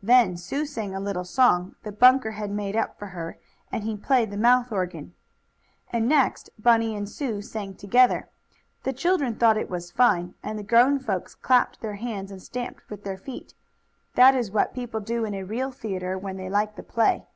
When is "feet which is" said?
13.18-14.52